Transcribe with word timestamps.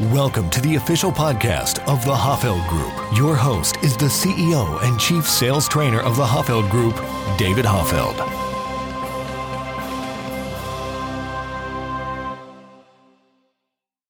Welcome 0.00 0.48
to 0.50 0.60
the 0.62 0.76
official 0.76 1.12
podcast 1.12 1.78
of 1.86 2.02
the 2.06 2.14
Hoffeld 2.14 2.66
Group. 2.66 3.18
Your 3.18 3.36
host 3.36 3.76
is 3.84 3.94
the 3.94 4.06
CEO 4.06 4.82
and 4.82 4.98
Chief 4.98 5.28
Sales 5.28 5.68
Trainer 5.68 6.00
of 6.00 6.16
the 6.16 6.24
Hoffeld 6.24 6.70
Group, 6.70 6.96
David 7.36 7.66
Hoffeld. 7.66 8.16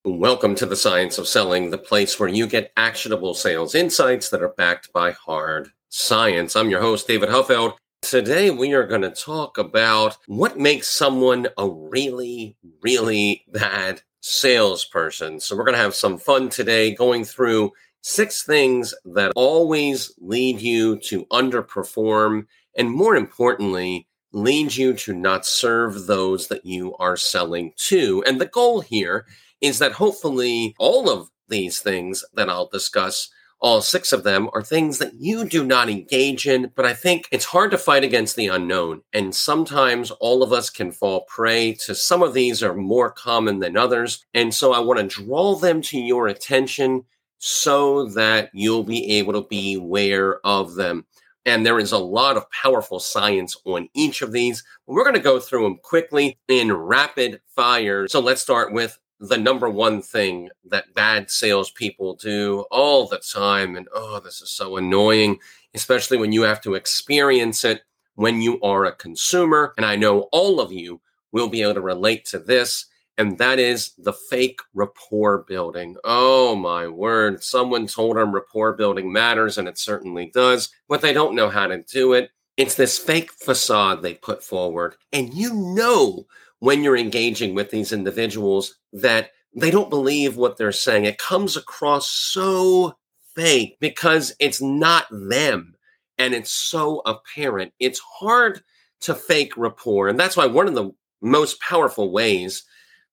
Welcome 0.04 0.54
to 0.54 0.66
the 0.66 0.76
Science 0.76 1.18
of 1.18 1.26
Selling, 1.26 1.70
the 1.70 1.78
place 1.78 2.20
where 2.20 2.28
you 2.28 2.46
get 2.46 2.72
actionable 2.76 3.34
sales 3.34 3.74
insights 3.74 4.30
that 4.30 4.40
are 4.40 4.54
backed 4.56 4.92
by 4.92 5.10
hard 5.10 5.72
science. 5.88 6.54
I'm 6.54 6.70
your 6.70 6.80
host, 6.80 7.08
David 7.08 7.28
Hoffeld. 7.28 7.74
Today, 8.02 8.50
we 8.50 8.74
are 8.74 8.86
going 8.86 9.02
to 9.02 9.10
talk 9.10 9.58
about 9.58 10.18
what 10.26 10.58
makes 10.58 10.88
someone 10.88 11.46
a 11.56 11.68
really, 11.68 12.56
really 12.82 13.44
bad 13.52 14.02
salesperson. 14.20 15.38
So, 15.38 15.56
we're 15.56 15.64
going 15.64 15.76
to 15.76 15.82
have 15.82 15.94
some 15.94 16.18
fun 16.18 16.50
today 16.50 16.94
going 16.94 17.24
through 17.24 17.72
six 18.02 18.42
things 18.42 18.92
that 19.04 19.32
always 19.36 20.12
lead 20.18 20.60
you 20.60 20.98
to 20.98 21.24
underperform, 21.26 22.46
and 22.76 22.90
more 22.90 23.14
importantly, 23.14 24.08
lead 24.32 24.74
you 24.74 24.94
to 24.94 25.14
not 25.14 25.46
serve 25.46 26.06
those 26.06 26.48
that 26.48 26.66
you 26.66 26.94
are 26.96 27.16
selling 27.16 27.72
to. 27.76 28.22
And 28.26 28.40
the 28.40 28.46
goal 28.46 28.80
here 28.80 29.26
is 29.60 29.78
that 29.78 29.92
hopefully 29.92 30.74
all 30.78 31.08
of 31.08 31.30
these 31.48 31.78
things 31.78 32.24
that 32.34 32.50
I'll 32.50 32.68
discuss 32.68 33.30
all 33.62 33.80
six 33.80 34.12
of 34.12 34.24
them 34.24 34.50
are 34.52 34.62
things 34.62 34.98
that 34.98 35.14
you 35.14 35.44
do 35.44 35.64
not 35.64 35.88
engage 35.88 36.48
in, 36.48 36.72
but 36.74 36.84
I 36.84 36.94
think 36.94 37.28
it's 37.30 37.44
hard 37.44 37.70
to 37.70 37.78
fight 37.78 38.02
against 38.02 38.34
the 38.34 38.48
unknown. 38.48 39.02
And 39.12 39.32
sometimes 39.32 40.10
all 40.10 40.42
of 40.42 40.52
us 40.52 40.68
can 40.68 40.90
fall 40.90 41.20
prey 41.28 41.72
to 41.74 41.94
some 41.94 42.22
of 42.22 42.34
these 42.34 42.60
are 42.62 42.74
more 42.74 43.10
common 43.10 43.60
than 43.60 43.76
others. 43.76 44.24
And 44.34 44.52
so 44.52 44.72
I 44.72 44.80
want 44.80 44.98
to 44.98 45.24
draw 45.24 45.54
them 45.54 45.80
to 45.82 45.98
your 45.98 46.26
attention 46.26 47.04
so 47.38 48.06
that 48.06 48.50
you'll 48.52 48.82
be 48.82 49.12
able 49.18 49.32
to 49.34 49.48
be 49.48 49.74
aware 49.74 50.44
of 50.44 50.74
them. 50.74 51.06
And 51.46 51.64
there 51.64 51.78
is 51.78 51.92
a 51.92 51.98
lot 51.98 52.36
of 52.36 52.50
powerful 52.50 53.00
science 53.00 53.56
on 53.64 53.88
each 53.94 54.22
of 54.22 54.32
these. 54.32 54.64
We're 54.86 55.04
going 55.04 55.14
to 55.14 55.20
go 55.20 55.38
through 55.38 55.62
them 55.62 55.78
quickly 55.82 56.38
in 56.48 56.72
rapid 56.72 57.40
fire. 57.54 58.08
So 58.08 58.20
let's 58.20 58.42
start 58.42 58.72
with 58.72 58.98
the 59.22 59.38
number 59.38 59.70
one 59.70 60.02
thing 60.02 60.50
that 60.64 60.92
bad 60.94 61.30
salespeople 61.30 62.16
do 62.16 62.64
all 62.72 63.06
the 63.06 63.18
time. 63.18 63.76
And 63.76 63.86
oh, 63.94 64.18
this 64.18 64.42
is 64.42 64.50
so 64.50 64.76
annoying, 64.76 65.38
especially 65.74 66.18
when 66.18 66.32
you 66.32 66.42
have 66.42 66.60
to 66.62 66.74
experience 66.74 67.64
it 67.64 67.82
when 68.16 68.42
you 68.42 68.60
are 68.62 68.84
a 68.84 68.96
consumer. 68.96 69.74
And 69.76 69.86
I 69.86 69.94
know 69.94 70.22
all 70.32 70.60
of 70.60 70.72
you 70.72 71.00
will 71.30 71.48
be 71.48 71.62
able 71.62 71.74
to 71.74 71.80
relate 71.80 72.24
to 72.26 72.40
this. 72.40 72.86
And 73.16 73.38
that 73.38 73.60
is 73.60 73.92
the 73.96 74.12
fake 74.12 74.58
rapport 74.74 75.44
building. 75.46 75.96
Oh 76.02 76.56
my 76.56 76.88
word. 76.88 77.44
Someone 77.44 77.86
told 77.86 78.16
them 78.16 78.34
rapport 78.34 78.72
building 78.72 79.12
matters, 79.12 79.56
and 79.56 79.68
it 79.68 79.78
certainly 79.78 80.32
does, 80.34 80.70
but 80.88 81.00
they 81.00 81.12
don't 81.12 81.36
know 81.36 81.48
how 81.48 81.68
to 81.68 81.82
do 81.82 82.14
it. 82.14 82.30
It's 82.56 82.74
this 82.74 82.98
fake 82.98 83.30
facade 83.30 84.02
they 84.02 84.14
put 84.14 84.42
forward. 84.42 84.96
And 85.12 85.32
you 85.32 85.54
know 85.54 86.26
when 86.62 86.84
you're 86.84 86.96
engaging 86.96 87.56
with 87.56 87.72
these 87.72 87.90
individuals 87.90 88.76
that 88.92 89.32
they 89.52 89.68
don't 89.68 89.90
believe 89.90 90.36
what 90.36 90.56
they're 90.56 90.70
saying. 90.70 91.04
It 91.04 91.18
comes 91.18 91.56
across 91.56 92.08
so 92.08 92.96
fake 93.34 93.78
because 93.80 94.32
it's 94.38 94.62
not 94.62 95.08
them 95.10 95.74
and 96.18 96.32
it's 96.32 96.52
so 96.52 97.02
apparent. 97.04 97.72
It's 97.80 97.98
hard 97.98 98.62
to 99.00 99.12
fake 99.12 99.56
rapport. 99.56 100.06
And 100.06 100.20
that's 100.20 100.36
why 100.36 100.46
one 100.46 100.68
of 100.68 100.76
the 100.76 100.92
most 101.20 101.60
powerful 101.60 102.12
ways 102.12 102.62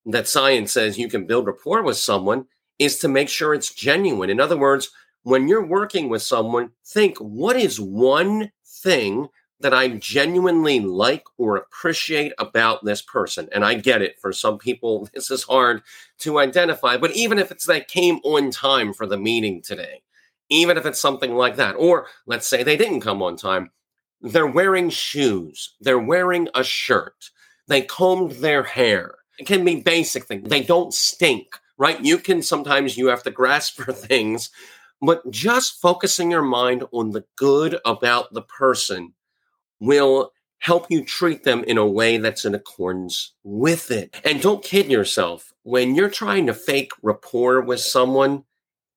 that 0.05 0.27
science 0.27 0.71
says 0.71 0.99
you 0.99 1.09
can 1.09 1.25
build 1.25 1.47
rapport 1.47 1.81
with 1.81 1.97
someone 1.97 2.45
is 2.77 2.99
to 2.99 3.07
make 3.07 3.29
sure 3.29 3.55
it's 3.55 3.73
genuine. 3.73 4.29
In 4.29 4.39
other 4.39 4.57
words, 4.57 4.91
when 5.23 5.47
you're 5.47 5.65
working 5.65 6.07
with 6.07 6.21
someone, 6.21 6.69
think 6.85 7.17
what 7.17 7.55
is 7.55 7.79
one 7.79 8.51
thing 8.83 9.27
that 9.61 9.73
I 9.73 9.89
genuinely 9.89 10.79
like 10.79 11.25
or 11.37 11.57
appreciate 11.57 12.33
about 12.37 12.85
this 12.85 13.01
person. 13.01 13.49
And 13.51 13.65
I 13.65 13.73
get 13.73 14.01
it. 14.01 14.19
For 14.19 14.31
some 14.31 14.57
people, 14.57 15.09
this 15.13 15.29
is 15.29 15.43
hard 15.43 15.81
to 16.19 16.39
identify. 16.39 16.97
But 16.97 17.11
even 17.11 17.39
if 17.39 17.51
it's 17.51 17.65
they 17.65 17.81
came 17.81 18.17
on 18.23 18.51
time 18.51 18.93
for 18.93 19.05
the 19.05 19.17
meeting 19.17 19.61
today, 19.61 20.01
even 20.49 20.77
if 20.77 20.85
it's 20.85 21.01
something 21.01 21.35
like 21.35 21.57
that, 21.57 21.75
or 21.75 22.07
let's 22.25 22.47
say 22.47 22.63
they 22.63 22.77
didn't 22.77 23.01
come 23.01 23.21
on 23.21 23.35
time, 23.35 23.71
they're 24.21 24.47
wearing 24.47 24.89
shoes, 24.89 25.75
they're 25.79 25.99
wearing 25.99 26.49
a 26.55 26.63
shirt, 26.63 27.29
they 27.67 27.81
combed 27.81 28.31
their 28.33 28.63
hair. 28.63 29.15
It 29.37 29.45
can 29.45 29.63
be 29.63 29.81
basic 29.81 30.25
things. 30.25 30.49
They 30.49 30.63
don't 30.63 30.93
stink, 30.93 31.55
right? 31.77 32.03
You 32.03 32.17
can 32.17 32.41
sometimes 32.41 32.97
you 32.97 33.07
have 33.07 33.23
to 33.23 33.31
grasp 33.31 33.75
for 33.81 33.93
things, 33.93 34.49
but 35.01 35.29
just 35.29 35.79
focusing 35.79 36.31
your 36.31 36.41
mind 36.41 36.83
on 36.91 37.11
the 37.11 37.23
good 37.37 37.79
about 37.85 38.33
the 38.33 38.41
person 38.41 39.13
will 39.79 40.31
help 40.59 40.87
you 40.89 41.03
treat 41.03 41.43
them 41.43 41.63
in 41.63 41.77
a 41.77 41.87
way 41.87 42.17
that's 42.17 42.45
in 42.45 42.53
accordance 42.53 43.33
with 43.43 43.91
it. 43.91 44.15
And 44.25 44.41
don't 44.41 44.63
kid 44.63 44.91
yourself. 44.91 45.53
When 45.63 45.95
you're 45.95 46.09
trying 46.09 46.47
to 46.47 46.53
fake 46.53 46.91
rapport 47.01 47.61
with 47.61 47.79
someone, 47.79 48.43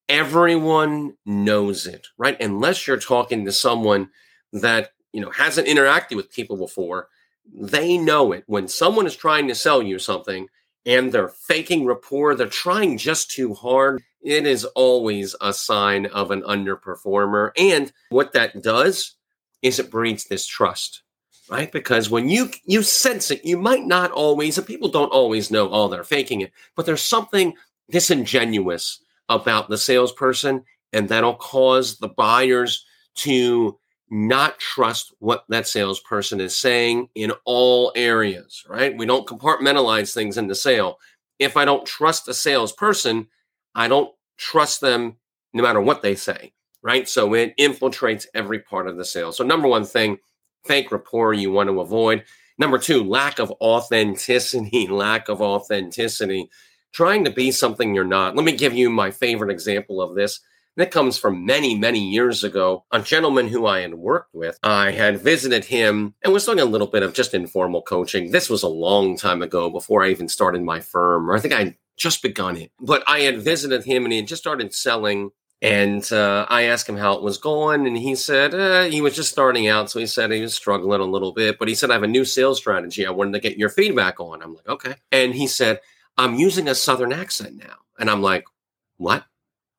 everyone 0.08 1.16
knows 1.24 1.86
it, 1.86 2.08
right? 2.18 2.40
Unless 2.40 2.86
you're 2.86 2.98
talking 2.98 3.44
to 3.44 3.52
someone 3.52 4.10
that, 4.52 4.90
you 5.12 5.20
know, 5.20 5.30
hasn't 5.30 5.68
interacted 5.68 6.16
with 6.16 6.32
people 6.32 6.56
before, 6.56 7.08
they 7.52 7.96
know 7.96 8.32
it. 8.32 8.44
When 8.46 8.68
someone 8.68 9.06
is 9.06 9.16
trying 9.16 9.48
to 9.48 9.54
sell 9.54 9.82
you 9.82 9.98
something 9.98 10.48
and 10.84 11.12
they're 11.12 11.28
faking 11.28 11.86
rapport, 11.86 12.34
they're 12.34 12.48
trying 12.48 12.98
just 12.98 13.30
too 13.30 13.54
hard, 13.54 14.02
it 14.20 14.46
is 14.46 14.64
always 14.64 15.34
a 15.40 15.52
sign 15.52 16.06
of 16.06 16.30
an 16.30 16.42
underperformer. 16.42 17.52
And 17.56 17.92
what 18.10 18.32
that 18.32 18.62
does 18.62 19.16
is 19.62 19.78
it 19.78 19.90
breeds 19.90 20.24
this 20.24 20.46
trust 20.46 21.02
right? 21.50 21.72
Because 21.72 22.08
when 22.08 22.28
you 22.28 22.50
you 22.64 22.82
sense 22.82 23.30
it 23.30 23.44
you 23.44 23.58
might 23.58 23.84
not 23.84 24.10
always 24.12 24.58
and 24.58 24.66
people 24.66 24.88
don't 24.88 25.12
always 25.12 25.50
know 25.50 25.70
oh 25.70 25.88
they're 25.88 26.04
faking 26.04 26.40
it 26.40 26.52
but 26.76 26.86
there's 26.86 27.02
something 27.02 27.54
disingenuous 27.90 29.00
about 29.28 29.68
the 29.68 29.78
salesperson 29.78 30.64
and 30.92 31.08
that'll 31.08 31.34
cause 31.34 31.98
the 31.98 32.08
buyers 32.08 32.84
to 33.14 33.78
not 34.10 34.58
trust 34.58 35.14
what 35.18 35.44
that 35.48 35.66
salesperson 35.66 36.40
is 36.40 36.54
saying 36.56 37.08
in 37.14 37.32
all 37.44 37.92
areas 37.96 38.64
right? 38.68 38.96
We 38.96 39.06
don't 39.06 39.26
compartmentalize 39.26 40.14
things 40.14 40.38
in 40.38 40.48
the 40.48 40.54
sale. 40.54 40.98
If 41.38 41.56
i 41.56 41.64
don't 41.64 41.86
trust 41.86 42.28
a 42.28 42.34
salesperson 42.34 43.26
i 43.74 43.88
don't 43.88 44.12
trust 44.38 44.80
them 44.80 45.16
no 45.52 45.62
matter 45.62 45.80
what 45.80 46.02
they 46.02 46.14
say 46.14 46.52
right? 46.82 47.08
So 47.08 47.34
it 47.34 47.56
infiltrates 47.56 48.26
every 48.34 48.58
part 48.58 48.88
of 48.88 48.96
the 48.96 49.04
sale. 49.04 49.32
So, 49.32 49.44
number 49.44 49.68
one 49.68 49.84
thing, 49.84 50.18
fake 50.64 50.92
rapport 50.92 51.32
you 51.32 51.50
want 51.50 51.68
to 51.68 51.80
avoid. 51.80 52.24
Number 52.58 52.78
two, 52.78 53.02
lack 53.02 53.38
of 53.38 53.50
authenticity, 53.60 54.86
lack 54.90 55.28
of 55.28 55.40
authenticity, 55.40 56.50
trying 56.92 57.24
to 57.24 57.30
be 57.30 57.50
something 57.50 57.94
you're 57.94 58.04
not. 58.04 58.36
Let 58.36 58.44
me 58.44 58.52
give 58.52 58.74
you 58.74 58.90
my 58.90 59.10
favorite 59.10 59.50
example 59.50 60.02
of 60.02 60.14
this. 60.14 60.40
That 60.76 60.90
comes 60.90 61.18
from 61.18 61.44
many, 61.44 61.74
many 61.74 61.98
years 61.98 62.42
ago. 62.42 62.86
A 62.90 63.02
gentleman 63.02 63.48
who 63.48 63.66
I 63.66 63.80
had 63.80 63.92
worked 63.92 64.34
with, 64.34 64.58
I 64.62 64.92
had 64.92 65.20
visited 65.20 65.66
him 65.66 66.14
and 66.24 66.32
was 66.32 66.46
doing 66.46 66.60
a 66.60 66.64
little 66.64 66.86
bit 66.86 67.02
of 67.02 67.12
just 67.12 67.34
informal 67.34 67.82
coaching. 67.82 68.30
This 68.30 68.48
was 68.48 68.62
a 68.62 68.68
long 68.68 69.18
time 69.18 69.42
ago 69.42 69.68
before 69.68 70.02
I 70.02 70.08
even 70.08 70.28
started 70.28 70.62
my 70.62 70.80
firm, 70.80 71.30
or 71.30 71.36
I 71.36 71.40
think 71.40 71.52
I 71.52 71.76
just 71.98 72.22
begun 72.22 72.56
it. 72.56 72.72
But 72.80 73.04
I 73.06 73.20
had 73.20 73.42
visited 73.42 73.84
him 73.84 74.04
and 74.04 74.12
he 74.12 74.20
had 74.20 74.28
just 74.28 74.40
started 74.40 74.72
selling 74.72 75.32
and 75.62 76.12
uh, 76.12 76.44
I 76.48 76.64
asked 76.64 76.88
him 76.88 76.96
how 76.96 77.12
it 77.12 77.22
was 77.22 77.38
going, 77.38 77.86
and 77.86 77.96
he 77.96 78.16
said 78.16 78.52
uh, 78.52 78.82
he 78.82 79.00
was 79.00 79.14
just 79.14 79.30
starting 79.30 79.68
out. 79.68 79.90
So 79.90 80.00
he 80.00 80.06
said 80.06 80.32
he 80.32 80.40
was 80.40 80.54
struggling 80.54 81.00
a 81.00 81.04
little 81.04 81.30
bit, 81.30 81.56
but 81.56 81.68
he 81.68 81.76
said, 81.76 81.90
I 81.90 81.94
have 81.94 82.02
a 82.02 82.08
new 82.08 82.24
sales 82.24 82.58
strategy. 82.58 83.06
I 83.06 83.12
wanted 83.12 83.34
to 83.34 83.48
get 83.48 83.56
your 83.56 83.68
feedback 83.68 84.18
on. 84.18 84.42
I'm 84.42 84.56
like, 84.56 84.68
okay. 84.68 84.94
And 85.12 85.36
he 85.36 85.46
said, 85.46 85.78
I'm 86.18 86.34
using 86.34 86.66
a 86.66 86.74
Southern 86.74 87.12
accent 87.12 87.56
now. 87.56 87.76
And 87.96 88.10
I'm 88.10 88.22
like, 88.22 88.44
what? 88.96 89.24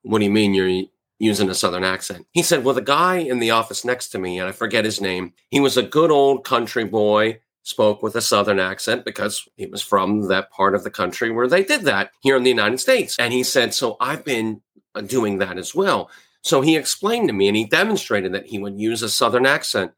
What 0.00 0.20
do 0.20 0.24
you 0.24 0.30
mean 0.30 0.54
you're 0.54 0.86
using 1.18 1.50
a 1.50 1.54
Southern 1.54 1.84
accent? 1.84 2.26
He 2.32 2.42
said, 2.42 2.64
well, 2.64 2.74
the 2.74 2.80
guy 2.80 3.16
in 3.16 3.38
the 3.38 3.50
office 3.50 3.84
next 3.84 4.08
to 4.08 4.18
me, 4.18 4.38
and 4.38 4.48
I 4.48 4.52
forget 4.52 4.86
his 4.86 5.02
name, 5.02 5.34
he 5.50 5.60
was 5.60 5.76
a 5.76 5.82
good 5.82 6.10
old 6.10 6.46
country 6.46 6.84
boy 6.84 7.40
spoke 7.62 8.02
with 8.02 8.14
a 8.14 8.20
southern 8.20 8.58
accent 8.58 9.04
because 9.04 9.48
he 9.56 9.66
was 9.66 9.82
from 9.82 10.28
that 10.28 10.50
part 10.50 10.74
of 10.74 10.84
the 10.84 10.90
country 10.90 11.30
where 11.30 11.48
they 11.48 11.64
did 11.64 11.82
that 11.82 12.10
here 12.20 12.36
in 12.36 12.42
the 12.42 12.50
United 12.50 12.78
States. 12.78 13.16
And 13.18 13.32
he 13.32 13.42
said, 13.42 13.72
So 13.72 13.96
I've 14.00 14.22
been 14.22 14.60
Uh, 14.94 15.00
doing 15.00 15.38
that 15.38 15.58
as 15.58 15.74
well. 15.74 16.08
So 16.42 16.60
he 16.60 16.76
explained 16.76 17.28
to 17.28 17.34
me 17.34 17.48
and 17.48 17.56
he 17.56 17.64
demonstrated 17.64 18.32
that 18.32 18.46
he 18.46 18.58
would 18.58 18.78
use 18.78 19.02
a 19.02 19.08
Southern 19.08 19.44
accent. 19.46 19.90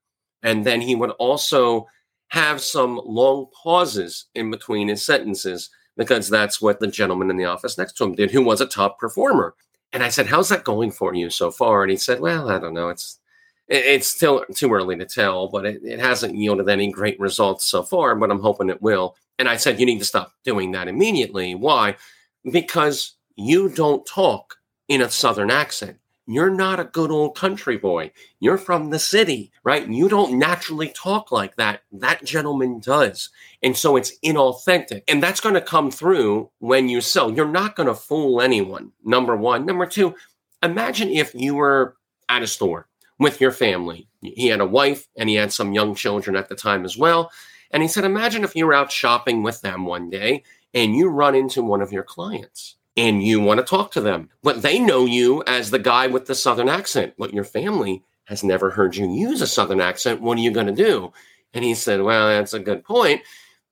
And 0.42 0.64
then 0.64 0.80
he 0.80 0.94
would 0.94 1.10
also 1.10 1.86
have 2.28 2.60
some 2.60 3.00
long 3.04 3.46
pauses 3.62 4.26
in 4.34 4.50
between 4.50 4.88
his 4.88 5.04
sentences 5.04 5.70
because 5.96 6.30
that's 6.30 6.62
what 6.62 6.80
the 6.80 6.86
gentleman 6.86 7.30
in 7.30 7.36
the 7.36 7.44
office 7.44 7.76
next 7.76 7.94
to 7.94 8.04
him 8.04 8.14
did, 8.14 8.30
who 8.30 8.42
was 8.42 8.60
a 8.60 8.66
top 8.66 8.98
performer. 8.98 9.54
And 9.92 10.02
I 10.02 10.08
said, 10.08 10.26
How's 10.26 10.48
that 10.48 10.64
going 10.64 10.90
for 10.92 11.14
you 11.14 11.30
so 11.30 11.50
far? 11.50 11.82
And 11.82 11.90
he 11.90 11.96
said, 11.96 12.20
Well, 12.20 12.48
I 12.48 12.58
don't 12.58 12.74
know. 12.74 12.88
It's 12.88 13.18
it's 13.68 14.06
still 14.06 14.44
too 14.54 14.72
early 14.72 14.96
to 14.96 15.04
tell, 15.04 15.48
but 15.48 15.66
it, 15.66 15.82
it 15.82 15.98
hasn't 15.98 16.36
yielded 16.36 16.68
any 16.68 16.90
great 16.92 17.18
results 17.18 17.66
so 17.66 17.82
far, 17.82 18.14
but 18.14 18.30
I'm 18.30 18.40
hoping 18.40 18.70
it 18.70 18.80
will. 18.80 19.16
And 19.38 19.48
I 19.48 19.56
said, 19.56 19.78
You 19.80 19.86
need 19.86 19.98
to 19.98 20.04
stop 20.04 20.32
doing 20.44 20.72
that 20.72 20.88
immediately. 20.88 21.54
Why? 21.54 21.96
Because 22.50 23.14
you 23.34 23.68
don't 23.68 24.06
talk 24.06 24.55
in 24.88 25.00
a 25.00 25.10
Southern 25.10 25.50
accent. 25.50 25.98
You're 26.28 26.50
not 26.50 26.80
a 26.80 26.84
good 26.84 27.12
old 27.12 27.36
country 27.36 27.76
boy. 27.76 28.10
You're 28.40 28.58
from 28.58 28.90
the 28.90 28.98
city, 28.98 29.52
right? 29.62 29.88
You 29.88 30.08
don't 30.08 30.38
naturally 30.40 30.88
talk 30.88 31.30
like 31.30 31.54
that. 31.56 31.82
That 31.92 32.24
gentleman 32.24 32.80
does. 32.80 33.30
And 33.62 33.76
so 33.76 33.96
it's 33.96 34.18
inauthentic. 34.24 35.02
And 35.06 35.22
that's 35.22 35.40
going 35.40 35.54
to 35.54 35.60
come 35.60 35.92
through 35.92 36.50
when 36.58 36.88
you 36.88 37.00
sell. 37.00 37.30
You're 37.30 37.46
not 37.46 37.76
going 37.76 37.86
to 37.86 37.94
fool 37.94 38.40
anyone, 38.40 38.90
number 39.04 39.36
one. 39.36 39.64
Number 39.66 39.86
two, 39.86 40.16
imagine 40.64 41.10
if 41.10 41.32
you 41.32 41.54
were 41.54 41.96
at 42.28 42.42
a 42.42 42.48
store 42.48 42.88
with 43.20 43.40
your 43.40 43.52
family. 43.52 44.08
He 44.20 44.48
had 44.48 44.60
a 44.60 44.66
wife 44.66 45.06
and 45.16 45.28
he 45.28 45.36
had 45.36 45.52
some 45.52 45.74
young 45.74 45.94
children 45.94 46.34
at 46.34 46.48
the 46.48 46.56
time 46.56 46.84
as 46.84 46.98
well. 46.98 47.30
And 47.70 47.84
he 47.84 47.88
said, 47.88 48.04
Imagine 48.04 48.42
if 48.42 48.56
you 48.56 48.66
were 48.66 48.74
out 48.74 48.90
shopping 48.90 49.44
with 49.44 49.60
them 49.60 49.86
one 49.86 50.10
day 50.10 50.42
and 50.74 50.96
you 50.96 51.08
run 51.08 51.36
into 51.36 51.62
one 51.62 51.82
of 51.82 51.92
your 51.92 52.02
clients 52.02 52.76
and 52.96 53.22
you 53.22 53.40
want 53.40 53.58
to 53.58 53.66
talk 53.66 53.92
to 53.92 54.00
them. 54.00 54.30
But 54.42 54.62
they 54.62 54.78
know 54.78 55.04
you 55.04 55.42
as 55.46 55.70
the 55.70 55.78
guy 55.78 56.06
with 56.06 56.26
the 56.26 56.34
Southern 56.34 56.68
accent. 56.68 57.14
But 57.18 57.34
your 57.34 57.44
family 57.44 58.02
has 58.24 58.42
never 58.42 58.70
heard 58.70 58.96
you 58.96 59.12
use 59.12 59.40
a 59.40 59.46
Southern 59.46 59.80
accent. 59.80 60.20
What 60.20 60.38
are 60.38 60.42
you 60.42 60.50
going 60.50 60.66
to 60.66 60.72
do? 60.72 61.12
And 61.54 61.64
he 61.64 61.74
said, 61.74 62.02
Well, 62.02 62.28
that's 62.28 62.54
a 62.54 62.60
good 62.60 62.84
point. 62.84 63.22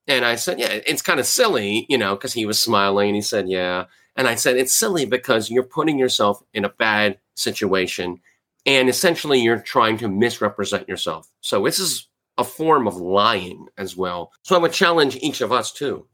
And 0.07 0.23
I 0.23 0.35
said, 0.35 0.59
Yeah, 0.59 0.79
it's 0.85 1.01
kind 1.01 1.19
of 1.19 1.25
silly, 1.25 1.85
you 1.89 1.97
know, 1.97 2.15
because 2.15 2.33
he 2.33 2.45
was 2.45 2.59
smiling 2.59 3.09
and 3.09 3.15
he 3.15 3.21
said, 3.21 3.49
Yeah. 3.49 3.85
And 4.15 4.27
I 4.27 4.35
said, 4.35 4.57
It's 4.57 4.73
silly 4.73 5.05
because 5.05 5.49
you're 5.49 5.63
putting 5.63 5.97
yourself 5.97 6.41
in 6.53 6.65
a 6.65 6.69
bad 6.69 7.19
situation. 7.35 8.21
And 8.67 8.89
essentially, 8.89 9.41
you're 9.41 9.59
trying 9.59 9.97
to 9.99 10.07
misrepresent 10.07 10.89
yourself. 10.89 11.29
So 11.41 11.63
this 11.63 11.77
is 11.77 12.07
a 12.37 12.43
form 12.43 12.87
of 12.87 12.95
lying 12.95 13.67
as 13.77 13.95
well. 13.95 14.31
So 14.41 14.55
I 14.55 14.59
would 14.59 14.73
challenge 14.73 15.17
each 15.17 15.41
of 15.41 15.51
us 15.51 15.71
too 15.71 16.07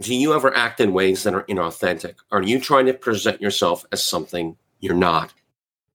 do 0.00 0.14
you 0.14 0.34
ever 0.34 0.54
act 0.54 0.80
in 0.80 0.92
ways 0.92 1.22
that 1.22 1.34
are 1.34 1.44
inauthentic? 1.44 2.16
Are 2.30 2.42
you 2.42 2.60
trying 2.60 2.86
to 2.86 2.94
present 2.94 3.40
yourself 3.40 3.84
as 3.92 4.04
something 4.04 4.56
you're 4.80 4.94
not? 4.94 5.32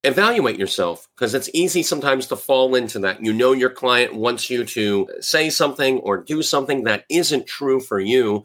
Evaluate 0.03 0.57
yourself 0.57 1.07
because 1.15 1.35
it's 1.35 1.49
easy 1.53 1.83
sometimes 1.83 2.25
to 2.27 2.35
fall 2.35 2.73
into 2.73 2.97
that. 2.99 3.23
You 3.23 3.31
know, 3.31 3.51
your 3.51 3.69
client 3.69 4.15
wants 4.15 4.49
you 4.49 4.65
to 4.65 5.07
say 5.19 5.51
something 5.51 5.99
or 5.99 6.17
do 6.17 6.41
something 6.41 6.83
that 6.85 7.05
isn't 7.09 7.45
true 7.45 7.79
for 7.79 7.99
you. 7.99 8.43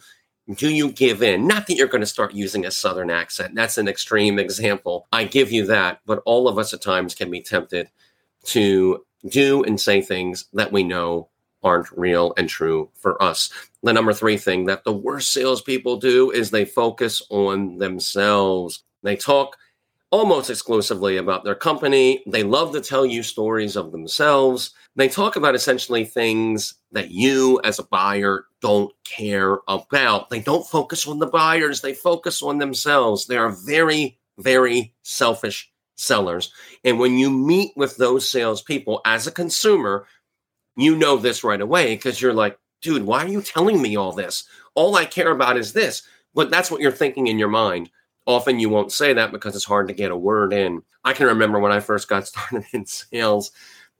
Do 0.54 0.68
you 0.68 0.92
give 0.92 1.22
in? 1.22 1.46
Not 1.46 1.66
that 1.66 1.76
you're 1.76 1.88
going 1.88 2.02
to 2.02 2.06
start 2.06 2.34
using 2.34 2.66
a 2.66 2.70
Southern 2.70 3.10
accent. 3.10 3.54
That's 3.54 3.78
an 3.78 3.88
extreme 3.88 4.38
example. 4.38 5.08
I 5.10 5.24
give 5.24 5.50
you 5.50 5.64
that. 5.66 6.00
But 6.04 6.22
all 6.26 6.46
of 6.46 6.58
us 6.58 6.74
at 6.74 6.82
times 6.82 7.14
can 7.14 7.30
be 7.30 7.40
tempted 7.40 7.88
to 8.44 9.04
do 9.26 9.64
and 9.64 9.80
say 9.80 10.02
things 10.02 10.44
that 10.52 10.70
we 10.70 10.84
know 10.84 11.28
aren't 11.66 11.90
real 11.90 12.32
and 12.36 12.48
true 12.48 12.88
for 12.94 13.20
us. 13.20 13.50
The 13.82 13.92
number 13.92 14.12
three 14.12 14.36
thing 14.36 14.66
that 14.66 14.84
the 14.84 14.92
worst 14.92 15.32
salespeople 15.32 15.96
do 15.96 16.30
is 16.30 16.50
they 16.50 16.64
focus 16.64 17.20
on 17.28 17.78
themselves. 17.78 18.84
They 19.02 19.16
talk 19.16 19.56
almost 20.12 20.48
exclusively 20.48 21.16
about 21.16 21.42
their 21.42 21.56
company. 21.56 22.22
They 22.28 22.44
love 22.44 22.72
to 22.72 22.80
tell 22.80 23.04
you 23.04 23.24
stories 23.24 23.74
of 23.74 23.90
themselves. 23.90 24.70
They 24.94 25.08
talk 25.08 25.34
about 25.34 25.56
essentially 25.56 26.04
things 26.04 26.74
that 26.92 27.10
you, 27.10 27.60
as 27.64 27.80
a 27.80 27.84
buyer, 27.84 28.44
don't 28.60 28.92
care 29.02 29.58
about. 29.66 30.30
They 30.30 30.40
don't 30.40 30.66
focus 30.66 31.08
on 31.08 31.18
the 31.18 31.26
buyers, 31.26 31.80
they 31.80 31.94
focus 31.94 32.42
on 32.42 32.58
themselves. 32.58 33.26
They 33.26 33.36
are 33.36 33.50
very, 33.50 34.20
very 34.38 34.94
selfish 35.02 35.68
sellers. 35.96 36.52
And 36.84 37.00
when 37.00 37.18
you 37.18 37.28
meet 37.28 37.72
with 37.76 37.96
those 37.96 38.30
salespeople 38.30 39.00
as 39.04 39.26
a 39.26 39.32
consumer, 39.32 40.06
you 40.76 40.96
know 40.96 41.16
this 41.16 41.42
right 41.42 41.60
away 41.60 41.94
because 41.94 42.20
you're 42.20 42.34
like, 42.34 42.58
dude, 42.82 43.04
why 43.04 43.24
are 43.24 43.28
you 43.28 43.42
telling 43.42 43.80
me 43.80 43.96
all 43.96 44.12
this? 44.12 44.44
All 44.74 44.94
I 44.96 45.04
care 45.04 45.30
about 45.30 45.56
is 45.56 45.72
this. 45.72 46.02
But 46.34 46.50
that's 46.50 46.70
what 46.70 46.80
you're 46.80 46.92
thinking 46.92 47.26
in 47.28 47.38
your 47.38 47.48
mind. 47.48 47.90
Often 48.26 48.60
you 48.60 48.68
won't 48.68 48.92
say 48.92 49.12
that 49.14 49.32
because 49.32 49.56
it's 49.56 49.64
hard 49.64 49.88
to 49.88 49.94
get 49.94 50.10
a 50.10 50.16
word 50.16 50.52
in. 50.52 50.82
I 51.04 51.12
can 51.12 51.26
remember 51.26 51.58
when 51.58 51.72
I 51.72 51.80
first 51.80 52.08
got 52.08 52.26
started 52.28 52.66
in 52.72 52.84
sales, 52.84 53.52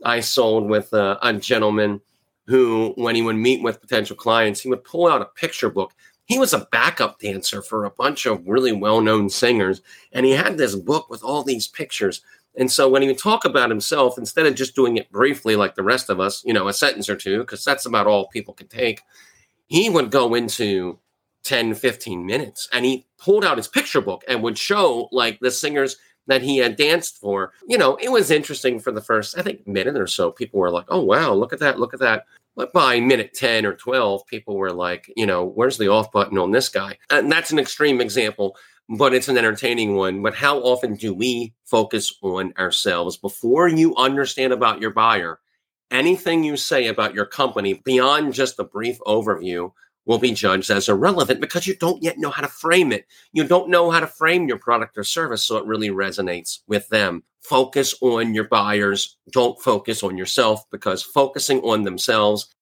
I 0.05 0.21
sold 0.21 0.69
with 0.69 0.93
a, 0.93 1.19
a 1.23 1.33
gentleman 1.33 2.01
who, 2.47 2.93
when 2.97 3.15
he 3.15 3.23
would 3.23 3.37
meet 3.37 3.63
with 3.63 3.81
potential 3.81 4.15
clients, 4.15 4.61
he 4.61 4.69
would 4.69 4.85
pull 4.85 5.07
out 5.09 5.23
a 5.23 5.27
picture 5.27 5.71
book. 5.71 5.95
He 6.27 6.39
was 6.39 6.53
a 6.53 6.69
backup 6.71 7.19
dancer 7.21 7.63
for 7.63 7.85
a 7.85 7.91
bunch 7.91 8.27
of 8.27 8.47
really 8.47 8.73
well 8.73 9.01
known 9.01 9.31
singers, 9.31 9.81
and 10.13 10.27
he 10.27 10.33
had 10.33 10.59
this 10.59 10.75
book 10.75 11.09
with 11.09 11.23
all 11.23 11.43
these 11.43 11.69
pictures. 11.69 12.23
And 12.57 12.71
so 12.71 12.89
when 12.89 13.03
he 13.03 13.09
would 13.09 13.19
talk 13.19 13.45
about 13.45 13.71
himself, 13.71 14.19
instead 14.19 14.47
of 14.47 14.55
just 14.55 14.75
doing 14.75 14.97
it 14.97 15.11
briefly 15.13 15.57
like 15.57 15.75
the 15.75 15.83
rest 15.83 16.11
of 16.11 16.21
us, 16.21 16.43
you 16.45 16.53
know, 16.53 16.69
a 16.69 16.73
sentence 16.73 17.09
or 17.09 17.17
two, 17.17 17.41
because 17.41 17.65
that's 17.65 17.87
about 17.87 18.07
all 18.07 18.29
people 18.29 18.55
can 18.55 18.67
take, 18.67 19.03
he 19.67 19.91
would 19.91 20.11
go 20.11 20.35
into 20.35 20.99
10, 21.45 21.75
15 21.75 22.25
minutes 22.27 22.69
and 22.73 22.85
he 22.85 23.07
pulled 23.19 23.45
out 23.45 23.57
his 23.57 23.69
picture 23.69 24.01
book 24.01 24.25
and 24.27 24.43
would 24.43 24.59
show 24.59 25.09
like 25.13 25.39
the 25.41 25.51
singers 25.51 25.97
that 26.27 26.43
he 26.43 26.59
had 26.59 26.77
danced 26.77 27.19
for. 27.21 27.53
You 27.69 27.79
know, 27.79 27.97
it 27.97 28.11
was 28.11 28.31
interesting 28.31 28.81
for 28.81 28.91
the 28.91 29.01
first, 29.01 29.39
I 29.39 29.43
think, 29.43 29.67
minute 29.67 29.97
or 29.97 30.07
so. 30.07 30.31
People 30.31 30.59
were 30.61 30.71
like, 30.71 30.87
oh, 30.89 31.03
wow, 31.03 31.33
look 31.35 31.53
at 31.53 31.61
that, 31.61 31.79
look 31.79 31.95
at 31.95 32.01
that. 32.01 32.25
But 32.57 32.73
by 32.73 32.99
minute 32.99 33.35
10 33.35 33.67
or 33.67 33.75
12, 33.75 34.27
people 34.27 34.57
were 34.57 34.73
like, 34.73 35.13
you 35.15 35.27
know, 35.27 35.45
where's 35.45 35.79
the 35.79 35.89
off 35.89 36.11
button 36.11 36.39
on 36.39 36.51
this 36.51 36.71
guy? 36.71 36.99
And 37.11 37.31
that's 37.31 37.53
an 37.53 37.59
extreme 37.59 38.01
example 38.01 38.57
but 38.89 39.15
it's 39.15 39.29
an 39.29 39.39
entertaining 39.39 39.97
one. 39.97 40.23
But 40.23 40.35
how 40.35 40.59
often 40.61 40.95
do 40.95 41.13
we 41.13 41.55
focus 41.65 42.13
on 42.23 42.53
ourselves 42.59 43.17
before 43.17 43.69
you 43.69 43.95
understand 43.97 44.53
about 44.53 44.81
your 44.81 44.91
buyer? 44.91 45.41
Anything 45.91 46.45
you 46.45 46.57
say 46.57 46.89
about 46.89 47.15
your 47.15 47.27
company 47.27 47.75
beyond 47.85 48.35
just 48.35 48.59
a 48.59 48.65
brief 48.65 48.99
overview 49.07 49.73
will 50.05 50.19
be 50.19 50.33
judged 50.33 50.71
as 50.71 50.89
irrelevant 50.89 51.41
because 51.41 51.67
you 51.67 51.75
don't 51.75 52.03
yet 52.03 52.19
know 52.19 52.31
how 52.31 52.43
to 52.43 52.49
frame 52.49 52.93
it. 52.93 53.07
You 53.33 53.45
don't 53.45 53.71
know 53.71 53.91
how 53.91 54.01
to 54.01 54.07
frame 54.07 54.47
your 54.47 54.59
product 54.59 54.97
or 54.97 55.05
service 55.05 55.43
so 55.43 55.57
it 55.57 55.67
really 55.67 55.91
resonates 55.91 56.61
with 56.69 56.89
them. 56.89 57.25
Focus 57.49 57.95
on 58.01 58.35
your 58.35 58.49
buyers. 58.49 59.19
Don't 59.31 59.61
focus 59.61 60.03
on 60.03 60.19
yourself 60.19 60.69
because 60.73 61.03
focusing 61.03 61.61
on 61.61 61.85
themselves 61.85 62.53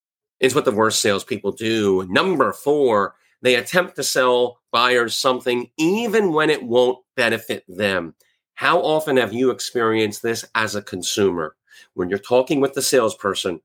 is 0.41 0.55
what 0.55 0.67
the 0.67 0.73
worst 0.73 1.01
salespeople 1.01 1.53
do. 1.53 2.07
Number 2.11 2.53
four, 2.53 3.15
they 3.41 3.55
attempt 3.55 3.97
to 3.97 4.03
sell 4.03 4.61
buyers 4.73 5.15
something 5.15 5.71
even 5.79 6.33
when 6.33 6.51
it 6.51 6.63
won't 6.63 6.99
benefit 7.17 7.65
them. 7.67 8.15
How 8.55 8.81
often 8.81 9.17
have 9.17 9.33
you 9.33 9.51
experienced 9.51 10.23
this 10.23 10.45
as 10.55 10.75
a 10.75 10.83
consumer? 10.83 11.57
When 11.95 12.11
you're 12.11 12.19
talking 12.19 12.61
with 12.61 12.75
the 12.75 12.83
salesperson 12.83 13.61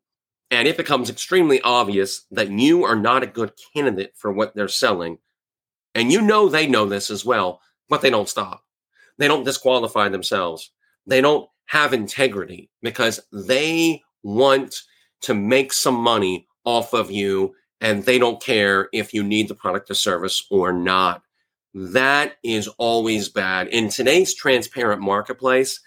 and 0.52 0.70
it 0.70 0.78
becomes 0.78 1.10
extremely 1.10 1.60
obvious 1.62 2.26
that 2.32 2.50
you 2.50 2.86
are 2.86 2.96
not 2.96 3.24
a 3.24 3.28
good 3.28 3.52
candidate 3.74 4.14
for 4.16 4.32
what 4.32 4.56
they're 4.56 4.68
selling, 4.70 5.18
and 5.94 6.12
you 6.14 6.22
know 6.22 6.48
they 6.48 6.66
know 6.66 6.86
this 6.86 7.10
as 7.10 7.26
well, 7.26 7.62
but 7.90 8.02
they 8.02 8.10
don't 8.10 8.30
stop. 8.30 8.64
They 9.18 9.28
don't 9.28 9.44
disqualify 9.44 10.08
themselves. 10.08 10.72
They 11.10 11.22
don't 11.22 11.50
have 11.66 11.92
integrity 11.92 12.70
because 12.82 13.20
they 13.34 14.02
want 14.24 14.76
to 15.22 15.34
make 15.34 15.74
some 15.74 15.96
money 15.96 16.48
off 16.66 16.94
of 16.94 17.10
you 17.10 17.56
and 17.82 18.04
they 18.04 18.20
don't 18.20 18.42
care 18.42 18.90
if 18.94 19.14
you 19.14 19.24
need 19.24 19.48
the 19.48 19.56
product 19.56 19.90
or 19.90 19.96
service 19.96 20.46
or 20.52 20.72
not. 20.72 21.24
That 21.74 22.36
is 22.44 22.68
always 22.78 23.30
bad. 23.30 23.68
In 23.70 23.90
today's 23.90 24.34
transparent 24.36 25.02
marketplace, 25.02 25.80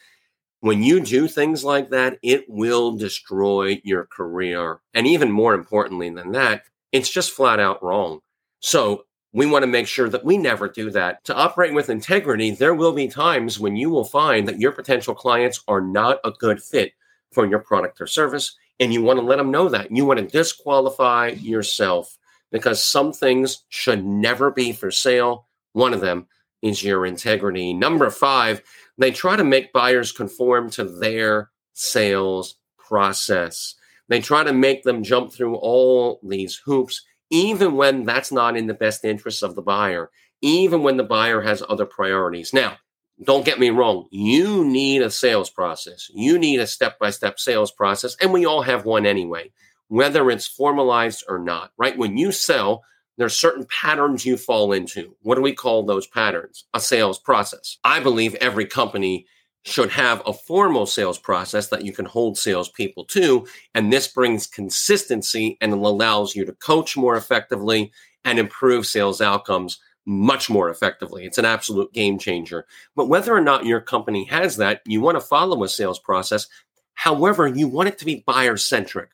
when 0.60 0.82
you 0.82 1.00
do 1.00 1.28
things 1.28 1.64
like 1.64 1.90
that, 1.90 2.18
it 2.22 2.44
will 2.48 2.96
destroy 2.96 3.80
your 3.84 4.06
career. 4.06 4.80
And 4.94 5.06
even 5.06 5.30
more 5.30 5.54
importantly 5.54 6.10
than 6.10 6.32
that, 6.32 6.62
it's 6.92 7.10
just 7.10 7.32
flat 7.32 7.60
out 7.60 7.82
wrong. 7.82 8.20
So 8.60 9.04
we 9.32 9.46
want 9.46 9.62
to 9.62 9.66
make 9.68 9.86
sure 9.86 10.08
that 10.08 10.24
we 10.24 10.36
never 10.36 10.68
do 10.68 10.90
that. 10.90 11.24
To 11.24 11.34
operate 11.34 11.72
with 11.72 11.88
integrity, 11.88 12.50
there 12.50 12.74
will 12.74 12.92
be 12.92 13.08
times 13.08 13.58
when 13.58 13.76
you 13.76 13.88
will 13.90 14.04
find 14.04 14.46
that 14.46 14.60
your 14.60 14.72
potential 14.72 15.14
clients 15.14 15.62
are 15.68 15.80
not 15.80 16.18
a 16.24 16.32
good 16.32 16.62
fit 16.62 16.92
for 17.32 17.46
your 17.46 17.60
product 17.60 18.00
or 18.00 18.06
service 18.06 18.56
and 18.78 18.92
you 18.92 19.02
want 19.02 19.18
to 19.18 19.24
let 19.24 19.36
them 19.36 19.50
know 19.50 19.68
that. 19.68 19.90
You 19.90 20.04
want 20.04 20.18
to 20.20 20.26
disqualify 20.26 21.28
yourself 21.28 22.18
because 22.50 22.84
some 22.84 23.12
things 23.12 23.64
should 23.68 24.04
never 24.04 24.50
be 24.50 24.72
for 24.72 24.90
sale. 24.90 25.46
One 25.72 25.94
of 25.94 26.00
them 26.00 26.26
is 26.62 26.82
your 26.82 27.06
integrity. 27.06 27.72
Number 27.72 28.10
five, 28.10 28.62
they 28.98 29.10
try 29.10 29.36
to 29.36 29.44
make 29.44 29.72
buyers 29.72 30.12
conform 30.12 30.70
to 30.70 30.84
their 30.84 31.50
sales 31.72 32.56
process. 32.76 33.74
They 34.08 34.20
try 34.20 34.44
to 34.44 34.52
make 34.52 34.82
them 34.82 35.02
jump 35.02 35.32
through 35.32 35.56
all 35.56 36.20
these 36.22 36.56
hoops, 36.56 37.02
even 37.32 37.76
when 37.76 38.04
that's 38.04 38.30
not 38.30 38.56
in 38.56 38.66
the 38.66 38.74
best 38.74 39.04
interest 39.04 39.42
of 39.42 39.56
the 39.56 39.62
buyer, 39.62 40.10
even 40.42 40.82
when 40.82 40.98
the 40.98 41.02
buyer 41.02 41.40
has 41.40 41.62
other 41.66 41.86
priorities. 41.86 42.52
Now, 42.52 42.76
don't 43.24 43.44
get 43.44 43.58
me 43.58 43.70
wrong. 43.70 44.06
You 44.10 44.64
need 44.64 45.00
a 45.00 45.10
sales 45.10 45.48
process. 45.48 46.10
You 46.14 46.38
need 46.38 46.60
a 46.60 46.66
step 46.66 46.98
by 46.98 47.10
step 47.10 47.40
sales 47.40 47.72
process. 47.72 48.16
And 48.20 48.32
we 48.32 48.44
all 48.44 48.62
have 48.62 48.84
one 48.84 49.06
anyway, 49.06 49.50
whether 49.88 50.30
it's 50.30 50.46
formalized 50.46 51.24
or 51.26 51.38
not, 51.38 51.72
right? 51.78 51.96
When 51.96 52.18
you 52.18 52.32
sell, 52.32 52.82
there's 53.16 53.36
certain 53.36 53.66
patterns 53.66 54.26
you 54.26 54.36
fall 54.36 54.72
into. 54.72 55.16
What 55.22 55.36
do 55.36 55.42
we 55.42 55.54
call 55.54 55.84
those 55.84 56.06
patterns? 56.06 56.66
A 56.74 56.80
sales 56.80 57.18
process. 57.18 57.78
I 57.82 58.00
believe 58.00 58.34
every 58.36 58.66
company 58.66 59.26
should 59.64 59.90
have 59.90 60.22
a 60.26 60.32
formal 60.32 60.86
sales 60.86 61.18
process 61.18 61.68
that 61.68 61.84
you 61.84 61.92
can 61.92 62.04
hold 62.04 62.36
salespeople 62.36 63.04
to. 63.04 63.46
And 63.74 63.92
this 63.92 64.08
brings 64.08 64.46
consistency 64.46 65.56
and 65.60 65.72
allows 65.72 66.34
you 66.34 66.44
to 66.44 66.52
coach 66.54 66.96
more 66.96 67.16
effectively 67.16 67.92
and 68.24 68.38
improve 68.38 68.86
sales 68.86 69.20
outcomes 69.20 69.78
much 70.04 70.50
more 70.50 70.68
effectively. 70.68 71.24
It's 71.24 71.38
an 71.38 71.44
absolute 71.44 71.92
game 71.92 72.18
changer. 72.18 72.66
But 72.96 73.08
whether 73.08 73.32
or 73.32 73.40
not 73.40 73.66
your 73.66 73.80
company 73.80 74.24
has 74.24 74.56
that, 74.56 74.80
you 74.84 75.00
want 75.00 75.16
to 75.16 75.20
follow 75.20 75.62
a 75.62 75.68
sales 75.68 76.00
process. 76.00 76.48
However, 76.94 77.46
you 77.46 77.68
want 77.68 77.88
it 77.88 77.98
to 77.98 78.04
be 78.04 78.24
buyer 78.26 78.56
centric. 78.56 79.10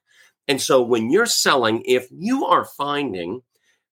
And 0.47 0.61
so 0.61 0.83
when 0.83 1.11
you're 1.11 1.26
selling, 1.26 1.83
if 1.85 2.09
you 2.11 2.47
are 2.47 2.64
finding 2.64 3.43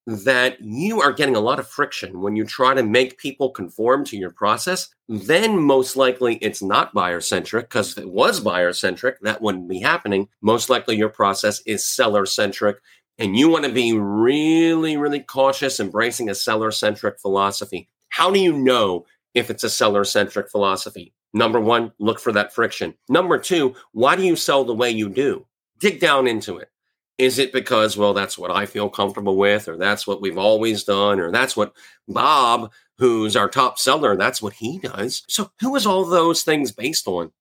that 0.06 0.60
you 0.60 1.00
are 1.00 1.12
getting 1.12 1.34
a 1.34 1.40
lot 1.40 1.58
of 1.58 1.66
friction 1.66 2.20
when 2.20 2.36
you 2.36 2.44
try 2.44 2.75
to 2.75 2.82
make 2.82 3.18
people 3.18 3.50
conform 3.50 4.04
to 4.04 4.16
your 4.16 4.30
process, 4.30 4.88
then 5.08 5.58
most 5.58 5.96
likely 5.96 6.36
it's 6.36 6.62
not 6.62 6.94
buyer 6.94 7.20
centric. 7.20 7.68
Because 7.68 7.92
if 7.92 7.98
it 7.98 8.10
was 8.10 8.38
buyer 8.38 8.72
centric, 8.72 9.20
that 9.20 9.42
wouldn't 9.42 9.68
be 9.68 9.80
happening. 9.80 10.28
Most 10.40 10.70
likely 10.70 10.96
your 10.96 11.08
process 11.08 11.60
is 11.66 11.84
seller 11.84 12.25
centric. 12.25 12.78
And 13.18 13.36
you 13.36 13.48
want 13.48 13.64
to 13.64 13.72
be 13.72 13.98
really, 13.98 14.96
really 14.96 15.20
cautious 15.20 15.80
embracing 15.80 16.28
a 16.28 16.34
seller 16.34 16.70
centric 16.70 17.18
philosophy. 17.18 17.88
How 18.10 18.30
do 18.30 18.38
you 18.38 18.52
know 18.52 19.06
if 19.34 19.50
it's 19.50 19.64
a 19.64 19.70
seller 19.70 20.04
centric 20.04 20.50
philosophy? 20.50 21.14
Number 21.34 21.60
one, 21.60 21.92
look 21.98 22.20
for 22.20 22.32
that 22.32 22.54
friction. 22.54 22.94
Number 23.08 23.38
two, 23.38 23.75
why 23.92 24.16
do 24.16 24.22
you 24.22 24.36
sell 24.36 24.64
the 24.64 24.75
way 24.75 24.90
you 24.90 25.08
do? 25.08 25.46
Dig 25.80 25.98
down 25.98 26.26
into 26.26 26.58
it. 26.58 26.70
Is 27.18 27.38
it 27.38 27.52
because, 27.52 27.96
well, 27.96 28.12
that's 28.12 28.37
what 28.37 28.50
I 28.50 28.66
feel 28.66 28.90
comfortable 28.90 29.37
with, 29.37 29.68
or 29.68 29.76
that's 29.76 30.06
what 30.06 30.20
we've 30.20 30.37
always 30.37 30.85
done, 30.85 31.18
or 31.18 31.30
that's 31.32 31.56
what 31.56 31.73
Bob, 32.06 32.73
who's 32.99 33.37
our 33.37 33.49
top 33.49 33.78
seller, 33.78 34.16
that's 34.16 34.42
what 34.42 34.52
he 34.52 34.78
does? 34.78 35.25
So, 35.28 35.50
who 35.61 35.75
is 35.76 35.87
all 35.87 36.04
those 36.04 36.42
things 36.42 36.73
based 36.73 37.08
on? 37.08 37.32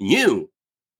You, 0.00 0.50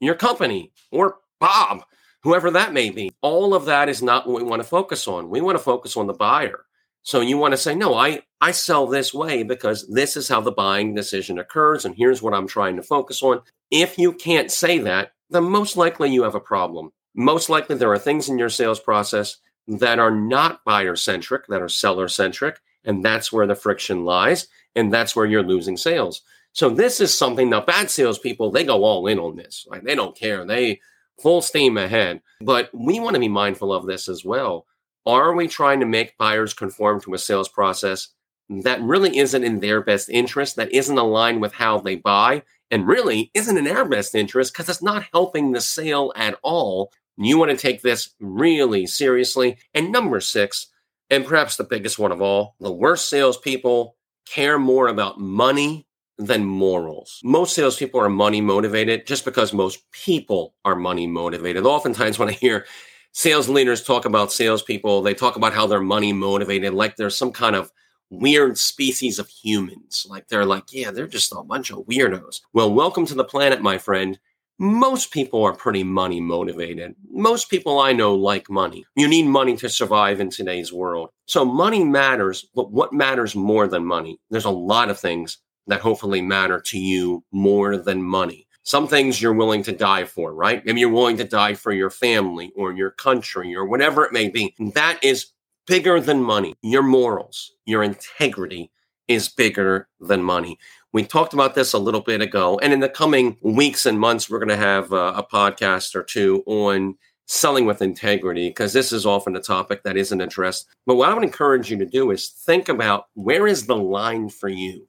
your 0.00 0.14
company, 0.14 0.72
or 0.92 1.16
Bob, 1.40 1.84
whoever 2.22 2.50
that 2.52 2.72
may 2.72 2.90
be. 2.90 3.12
All 3.20 3.52
of 3.52 3.64
that 3.64 3.88
is 3.88 4.02
not 4.02 4.28
what 4.28 4.42
we 4.42 4.48
want 4.48 4.62
to 4.62 4.68
focus 4.68 5.08
on. 5.08 5.28
We 5.28 5.40
want 5.40 5.58
to 5.58 5.64
focus 5.64 5.96
on 5.96 6.06
the 6.06 6.14
buyer. 6.14 6.64
So 7.02 7.20
you 7.20 7.36
want 7.36 7.52
to 7.52 7.58
say, 7.58 7.74
no, 7.74 7.94
I, 7.94 8.22
I 8.40 8.52
sell 8.52 8.86
this 8.86 9.12
way 9.12 9.42
because 9.42 9.86
this 9.88 10.16
is 10.16 10.26
how 10.26 10.40
the 10.40 10.52
buying 10.52 10.94
decision 10.94 11.38
occurs. 11.38 11.84
And 11.84 11.94
here's 11.94 12.22
what 12.22 12.32
I'm 12.32 12.46
trying 12.46 12.76
to 12.76 12.82
focus 12.82 13.22
on. 13.22 13.42
If 13.70 13.98
you 13.98 14.12
can't 14.12 14.50
say 14.50 14.78
that, 14.78 15.12
then 15.28 15.44
most 15.44 15.76
likely 15.76 16.10
you 16.10 16.22
have 16.22 16.34
a 16.34 16.40
problem 16.40 16.92
most 17.14 17.48
likely 17.48 17.76
there 17.76 17.92
are 17.92 17.98
things 17.98 18.28
in 18.28 18.38
your 18.38 18.48
sales 18.48 18.80
process 18.80 19.38
that 19.66 19.98
are 19.98 20.10
not 20.10 20.64
buyer 20.64 20.96
centric, 20.96 21.46
that 21.46 21.62
are 21.62 21.68
seller 21.68 22.08
centric, 22.08 22.60
and 22.84 23.04
that's 23.04 23.32
where 23.32 23.46
the 23.46 23.54
friction 23.54 24.04
lies, 24.04 24.48
and 24.74 24.92
that's 24.92 25.16
where 25.16 25.26
you're 25.26 25.42
losing 25.42 25.76
sales. 25.76 26.22
So 26.52 26.70
this 26.70 27.00
is 27.00 27.16
something 27.16 27.50
that 27.50 27.66
bad 27.66 27.90
salespeople 27.90 28.50
they 28.50 28.64
go 28.64 28.84
all 28.84 29.06
in 29.06 29.18
on 29.18 29.36
this, 29.36 29.66
like 29.68 29.82
they 29.82 29.94
don't 29.94 30.16
care, 30.16 30.44
they 30.44 30.80
full 31.20 31.42
steam 31.42 31.76
ahead. 31.76 32.20
But 32.40 32.70
we 32.72 33.00
want 33.00 33.14
to 33.14 33.20
be 33.20 33.28
mindful 33.28 33.72
of 33.72 33.86
this 33.86 34.08
as 34.08 34.24
well. 34.24 34.66
Are 35.06 35.34
we 35.34 35.48
trying 35.48 35.80
to 35.80 35.86
make 35.86 36.18
buyers 36.18 36.54
conform 36.54 37.00
to 37.02 37.14
a 37.14 37.18
sales 37.18 37.48
process 37.48 38.08
that 38.48 38.80
really 38.82 39.18
isn't 39.18 39.44
in 39.44 39.60
their 39.60 39.80
best 39.80 40.08
interest, 40.08 40.56
that 40.56 40.72
isn't 40.72 40.98
aligned 40.98 41.40
with 41.40 41.52
how 41.52 41.78
they 41.78 41.96
buy, 41.96 42.42
and 42.70 42.86
really 42.86 43.30
isn't 43.34 43.56
in 43.56 43.68
our 43.68 43.84
best 43.84 44.14
interest 44.14 44.52
because 44.52 44.68
it's 44.68 44.82
not 44.82 45.06
helping 45.12 45.52
the 45.52 45.60
sale 45.60 46.12
at 46.16 46.38
all 46.42 46.92
you 47.16 47.38
want 47.38 47.50
to 47.50 47.56
take 47.56 47.82
this 47.82 48.14
really 48.20 48.86
seriously. 48.86 49.58
And 49.74 49.92
number 49.92 50.20
six, 50.20 50.68
and 51.10 51.24
perhaps 51.24 51.56
the 51.56 51.64
biggest 51.64 51.98
one 51.98 52.12
of 52.12 52.20
all, 52.20 52.56
the 52.60 52.72
worst 52.72 53.08
salespeople 53.08 53.96
care 54.26 54.58
more 54.58 54.88
about 54.88 55.20
money 55.20 55.86
than 56.18 56.44
morals. 56.44 57.20
Most 57.24 57.54
salespeople 57.54 58.00
are 58.00 58.08
money 58.08 58.40
motivated 58.40 59.06
just 59.06 59.24
because 59.24 59.52
most 59.52 59.90
people 59.90 60.54
are 60.64 60.76
money 60.76 61.06
motivated. 61.06 61.64
Oftentimes, 61.64 62.18
when 62.18 62.28
I 62.28 62.32
hear 62.32 62.66
sales 63.12 63.48
leaders 63.48 63.82
talk 63.82 64.04
about 64.04 64.32
salespeople, 64.32 65.02
they 65.02 65.14
talk 65.14 65.36
about 65.36 65.52
how 65.52 65.66
they're 65.66 65.80
money 65.80 66.12
motivated, 66.12 66.72
like 66.74 66.96
they're 66.96 67.10
some 67.10 67.32
kind 67.32 67.56
of 67.56 67.70
weird 68.10 68.58
species 68.58 69.18
of 69.18 69.28
humans. 69.28 70.06
Like 70.08 70.28
they're 70.28 70.44
like, 70.44 70.72
yeah, 70.72 70.90
they're 70.90 71.06
just 71.06 71.32
a 71.32 71.42
bunch 71.42 71.70
of 71.70 71.78
weirdos. 71.86 72.40
Well, 72.52 72.72
welcome 72.72 73.06
to 73.06 73.14
the 73.14 73.24
planet, 73.24 73.60
my 73.60 73.78
friend 73.78 74.18
most 74.58 75.10
people 75.10 75.42
are 75.42 75.52
pretty 75.52 75.82
money 75.82 76.20
motivated. 76.20 76.94
Most 77.10 77.50
people 77.50 77.80
I 77.80 77.92
know 77.92 78.14
like 78.14 78.48
money. 78.48 78.84
You 78.94 79.08
need 79.08 79.26
money 79.26 79.56
to 79.56 79.68
survive 79.68 80.20
in 80.20 80.30
today's 80.30 80.72
world. 80.72 81.10
So 81.26 81.44
money 81.44 81.82
matters, 81.84 82.46
but 82.54 82.70
what 82.70 82.92
matters 82.92 83.34
more 83.34 83.66
than 83.66 83.84
money? 83.84 84.20
There's 84.30 84.44
a 84.44 84.50
lot 84.50 84.90
of 84.90 85.00
things 85.00 85.38
that 85.66 85.80
hopefully 85.80 86.22
matter 86.22 86.60
to 86.60 86.78
you 86.78 87.24
more 87.32 87.76
than 87.76 88.02
money. 88.02 88.46
Some 88.62 88.86
things 88.86 89.20
you're 89.20 89.34
willing 89.34 89.62
to 89.64 89.72
die 89.72 90.04
for, 90.04 90.32
right? 90.32 90.64
Maybe 90.64 90.80
you're 90.80 90.88
willing 90.88 91.18
to 91.18 91.24
die 91.24 91.54
for 91.54 91.72
your 91.72 91.90
family 91.90 92.52
or 92.56 92.72
your 92.72 92.90
country 92.90 93.54
or 93.54 93.66
whatever 93.66 94.04
it 94.04 94.12
may 94.12 94.28
be. 94.28 94.54
That 94.74 95.02
is 95.02 95.32
bigger 95.66 96.00
than 96.00 96.22
money. 96.22 96.54
Your 96.62 96.82
morals, 96.82 97.52
your 97.66 97.82
integrity 97.82 98.70
is 99.08 99.28
bigger 99.28 99.88
than 100.00 100.22
money. 100.22 100.58
We 100.92 101.04
talked 101.04 101.34
about 101.34 101.54
this 101.54 101.72
a 101.72 101.78
little 101.78 102.00
bit 102.00 102.20
ago. 102.20 102.58
And 102.60 102.72
in 102.72 102.80
the 102.80 102.88
coming 102.88 103.36
weeks 103.42 103.84
and 103.84 103.98
months, 103.98 104.30
we're 104.30 104.38
going 104.38 104.48
to 104.48 104.56
have 104.56 104.92
a, 104.92 105.14
a 105.14 105.26
podcast 105.26 105.94
or 105.94 106.02
two 106.02 106.42
on 106.46 106.96
selling 107.26 107.66
with 107.66 107.82
integrity 107.82 108.48
because 108.48 108.72
this 108.72 108.92
is 108.92 109.06
often 109.06 109.34
a 109.34 109.40
topic 109.40 109.82
that 109.82 109.96
isn't 109.96 110.20
addressed. 110.20 110.68
But 110.86 110.96
what 110.96 111.08
I 111.08 111.14
would 111.14 111.24
encourage 111.24 111.70
you 111.70 111.78
to 111.78 111.86
do 111.86 112.10
is 112.10 112.28
think 112.28 112.68
about 112.68 113.06
where 113.14 113.46
is 113.46 113.66
the 113.66 113.76
line 113.76 114.28
for 114.28 114.48
you? 114.48 114.86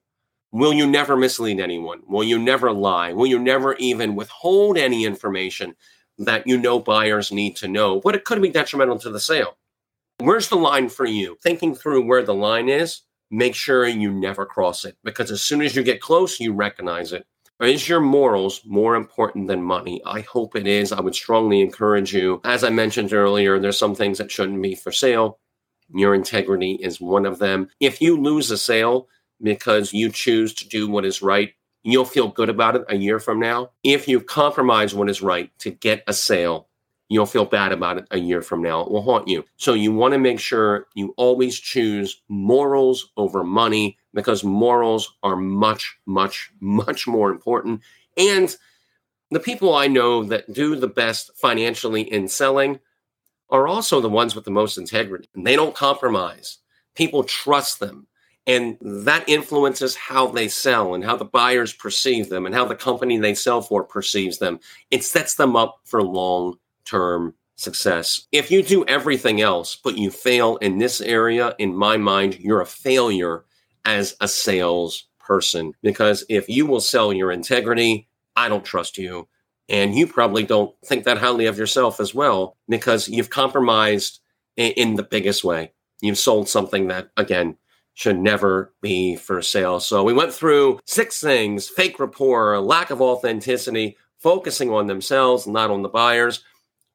Will 0.51 0.73
you 0.73 0.87
never 0.87 1.17
mislead 1.17 1.59
anyone? 1.59 2.01
Will 2.07 2.23
you 2.23 2.39
never 2.39 2.71
lie? 2.71 3.13
Will 3.13 3.25
you 3.25 3.39
never 3.39 3.75
even 3.75 4.15
withhold 4.15 4.77
any 4.77 5.05
information 5.05 5.75
that 6.17 6.47
you 6.47 6.57
know 6.57 6.79
buyers 6.79 7.31
need 7.31 7.55
to 7.57 7.67
know? 7.67 7.99
But 7.99 8.15
it 8.15 8.25
could 8.25 8.41
be 8.41 8.49
detrimental 8.49 8.99
to 8.99 9.09
the 9.09 9.19
sale. 9.19 9.57
Where's 10.19 10.47
the 10.47 10.55
line 10.55 10.87
for 10.87 11.05
you? 11.05 11.37
Thinking 11.41 11.75
through 11.75 12.05
where 12.05 12.23
the 12.23 12.33
line 12.33 12.69
is 12.69 13.01
make 13.31 13.55
sure 13.55 13.87
you 13.87 14.11
never 14.11 14.45
cross 14.45 14.85
it 14.85 14.97
because 15.03 15.31
as 15.31 15.41
soon 15.41 15.61
as 15.61 15.75
you 15.75 15.83
get 15.83 16.01
close, 16.01 16.39
you 16.39 16.53
recognize 16.53 17.13
it. 17.13 17.25
Is 17.61 17.87
your 17.87 18.01
morals 18.01 18.61
more 18.65 18.95
important 18.95 19.47
than 19.47 19.63
money? 19.63 20.01
I 20.05 20.21
hope 20.21 20.55
it 20.57 20.67
is. 20.67 20.91
I 20.91 20.99
would 20.99 21.15
strongly 21.15 21.61
encourage 21.61 22.13
you. 22.13 22.41
As 22.43 22.65
I 22.65 22.69
mentioned 22.69 23.13
earlier, 23.13 23.59
there's 23.59 23.79
some 23.79 23.95
things 23.95 24.17
that 24.17 24.29
shouldn't 24.29 24.61
be 24.61 24.75
for 24.75 24.91
sale. 24.91 25.39
Your 25.93 26.13
integrity 26.13 26.73
is 26.81 26.99
one 26.99 27.25
of 27.25 27.39
them. 27.39 27.69
If 27.79 28.01
you 28.01 28.21
lose 28.21 28.51
a 28.51 28.57
sale 28.57 29.07
because 29.41 29.93
you 29.93 30.09
choose 30.09 30.53
to 30.55 30.67
do 30.67 30.89
what 30.89 31.05
is 31.05 31.21
right, 31.21 31.53
you'll 31.83 32.03
feel 32.03 32.27
good 32.27 32.49
about 32.49 32.75
it 32.75 32.83
a 32.89 32.97
year 32.97 33.19
from 33.19 33.39
now. 33.39 33.71
If 33.83 34.07
you 34.07 34.19
compromise 34.19 34.93
what 34.93 35.09
is 35.09 35.21
right 35.21 35.49
to 35.59 35.71
get 35.71 36.03
a 36.07 36.13
sale, 36.13 36.67
you'll 37.09 37.25
feel 37.25 37.45
bad 37.45 37.71
about 37.71 37.97
it 37.97 38.07
a 38.11 38.17
year 38.17 38.41
from 38.41 38.61
now. 38.61 38.81
It 38.81 38.91
will 38.91 39.01
haunt 39.01 39.27
you. 39.27 39.45
So 39.57 39.73
you 39.73 39.93
want 39.93 40.13
to 40.13 40.19
make 40.19 40.39
sure 40.39 40.87
you 40.95 41.13
always 41.17 41.59
choose 41.59 42.21
morals 42.27 43.11
over 43.17 43.43
money 43.43 43.97
because 44.13 44.43
morals 44.43 45.15
are 45.23 45.35
much, 45.35 45.97
much, 46.05 46.51
much 46.59 47.07
more 47.07 47.29
important. 47.29 47.81
And 48.17 48.55
the 49.31 49.39
people 49.39 49.75
I 49.75 49.87
know 49.87 50.23
that 50.23 50.51
do 50.53 50.75
the 50.75 50.87
best 50.87 51.31
financially 51.35 52.01
in 52.01 52.27
selling 52.27 52.79
are 53.49 53.67
also 53.67 54.01
the 54.01 54.09
ones 54.09 54.35
with 54.35 54.45
the 54.45 54.51
most 54.51 54.77
integrity. 54.77 55.29
And 55.35 55.45
they 55.45 55.55
don't 55.55 55.75
compromise. 55.75 56.59
People 56.95 57.23
trust 57.23 57.79
them. 57.79 58.07
And 58.47 58.77
that 58.81 59.27
influences 59.27 59.95
how 59.95 60.27
they 60.27 60.47
sell 60.47 60.93
and 60.93 61.03
how 61.03 61.15
the 61.15 61.25
buyers 61.25 61.73
perceive 61.73 62.29
them 62.29 62.45
and 62.45 62.53
how 62.53 62.65
the 62.65 62.75
company 62.75 63.17
they 63.17 63.33
sell 63.33 63.61
for 63.61 63.83
perceives 63.83 64.37
them. 64.37 64.59
It 64.91 65.03
sets 65.03 65.35
them 65.35 65.55
up 65.55 65.79
for 65.83 66.03
long 66.03 66.57
term 66.85 67.33
success. 67.55 68.27
If 68.31 68.51
you 68.51 68.61
do 68.61 68.85
everything 68.85 69.41
else, 69.41 69.77
but 69.81 69.97
you 69.97 70.11
fail 70.11 70.57
in 70.57 70.77
this 70.77 71.01
area, 71.01 71.55
in 71.57 71.75
my 71.75 71.97
mind, 71.97 72.39
you're 72.39 72.61
a 72.61 72.65
failure 72.65 73.45
as 73.85 74.15
a 74.19 74.27
sales 74.27 75.07
person. 75.19 75.73
Because 75.81 76.25
if 76.29 76.49
you 76.49 76.65
will 76.65 76.81
sell 76.81 77.13
your 77.13 77.31
integrity, 77.31 78.07
I 78.35 78.49
don't 78.49 78.65
trust 78.65 78.97
you. 78.97 79.27
And 79.67 79.95
you 79.95 80.05
probably 80.05 80.43
don't 80.43 80.75
think 80.85 81.05
that 81.05 81.17
highly 81.17 81.47
of 81.47 81.57
yourself 81.57 81.99
as 81.99 82.13
well, 82.13 82.55
because 82.69 83.09
you've 83.09 83.29
compromised 83.31 84.19
in, 84.55 84.95
the 84.95 85.03
biggest 85.03 85.43
way. 85.43 85.71
You've 86.01 86.17
sold 86.17 86.47
something 86.47 86.87
that, 86.87 87.09
again, 87.17 87.57
should 87.93 88.19
never 88.19 88.73
be 88.81 89.15
for 89.15 89.41
sale. 89.41 89.79
So 89.79 90.03
we 90.03 90.13
went 90.13 90.33
through 90.33 90.79
six 90.85 91.19
things 91.19 91.67
fake 91.67 91.99
rapport, 91.99 92.59
lack 92.59 92.89
of 92.89 93.01
authenticity, 93.01 93.97
focusing 94.19 94.71
on 94.71 94.87
themselves, 94.87 95.47
not 95.47 95.71
on 95.71 95.81
the 95.81 95.89
buyers 95.89 96.43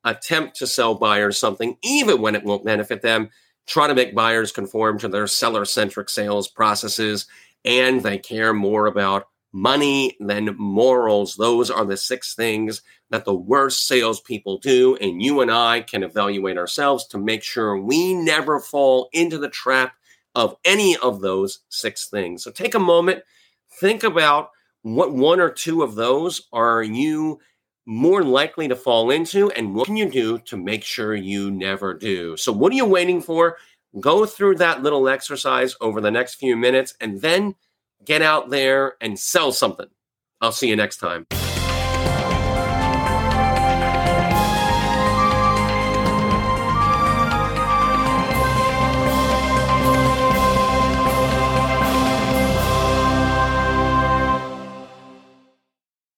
attempt 0.05 0.57
to 0.57 0.67
sell 0.67 0.95
buyers 0.95 1.39
something, 1.39 1.77
even 1.83 2.21
when 2.21 2.35
it 2.35 2.45
won't 2.45 2.65
benefit 2.65 3.03
them, 3.03 3.31
try 3.67 3.87
to 3.87 3.95
make 3.95 4.15
buyers 4.15 4.53
conform 4.53 4.99
to 4.99 5.09
their 5.09 5.27
seller 5.27 5.65
centric 5.65 6.09
sales 6.09 6.49
processes, 6.49 7.27
and 7.65 8.03
they 8.03 8.19
care 8.19 8.53
more 8.53 8.87
about 8.87 9.29
money 9.53 10.17
than 10.21 10.57
morals. 10.57 11.37
Those 11.37 11.71
are 11.71 11.85
the 11.85 11.97
six 11.97 12.35
things 12.35 12.83
that 13.11 13.25
the 13.25 13.35
worst 13.35 13.87
salespeople 13.87 14.59
do. 14.59 14.97
And 14.97 15.23
you 15.23 15.41
and 15.41 15.51
I 15.51 15.81
can 15.81 16.03
evaluate 16.03 16.57
ourselves 16.57 17.07
to 17.09 17.19
make 17.19 17.43
sure 17.43 17.77
we 17.77 18.15
never 18.15 18.61
fall 18.61 19.09
into 19.13 19.39
the 19.39 19.49
trap 19.49 19.95
of 20.35 20.57
any 20.65 20.97
of 20.99 21.21
those 21.21 21.61
six 21.69 22.09
things. 22.09 22.45
So 22.45 22.51
take 22.53 22.75
a 22.75 22.81
moment, 22.81 23.23
think 23.81 24.05
about 24.05 24.51
what 24.83 25.13
one 25.13 25.41
or 25.41 25.51
two 25.51 25.83
of 25.83 25.97
those 25.97 26.49
are 26.53 26.83
you 26.83 27.41
more 27.91 28.23
likely 28.23 28.69
to 28.69 28.77
fall 28.77 29.11
into 29.11 29.51
and 29.51 29.75
what 29.75 29.87
can 29.87 29.97
you 29.97 30.09
do 30.09 30.39
to 30.39 30.57
make 30.57 30.85
sure 30.85 31.15
you 31.15 31.51
never 31.51 31.93
do 31.93 32.37
so 32.37 32.53
what 32.53 32.73
are 32.73 32.77
you 32.77 32.85
waiting 32.87 33.21
for 33.21 33.57
Go 33.99 34.25
through 34.25 34.57
that 34.57 34.83
little 34.83 35.09
exercise 35.09 35.75
over 35.81 36.01
the 36.01 36.11
next 36.11 36.35
few 36.35 36.57
minutes 36.57 36.95
and 37.01 37.21
then 37.21 37.57
get 38.05 38.23
out 38.23 38.51
there 38.51 38.95
and 39.01 39.19
sell 39.19 39.51
something. 39.51 39.89
I'll 40.41 40.53
see 40.53 40.69
you 40.69 40.77
next 40.77 40.99
time. 40.99 41.27